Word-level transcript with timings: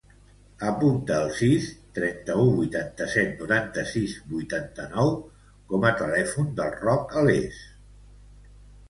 Apunta 0.67 1.15
el 1.23 1.27
sis, 1.39 1.65
trenta-u, 1.97 2.45
vuitanta-set, 2.59 3.35
noranta-sis, 3.41 4.15
vuitanta-nou 4.31 5.13
com 5.75 5.85
a 5.91 5.93
telèfon 6.01 6.49
del 6.61 6.73
Roc 6.87 7.15
Ales. 7.23 7.61